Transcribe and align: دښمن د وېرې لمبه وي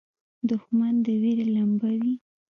دښمن 0.49 0.95
د 1.05 1.07
وېرې 1.21 1.45
لمبه 1.55 1.91
وي 2.01 2.13